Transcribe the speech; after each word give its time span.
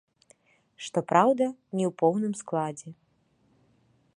Што 0.85 1.03
праўда, 1.11 1.45
не 1.81 1.85
ў 1.89 1.91
поўным 2.01 2.33
складзе. 2.43 2.89